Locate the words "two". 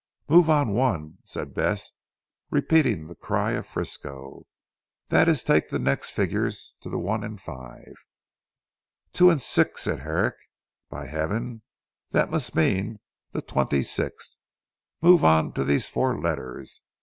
9.13-9.37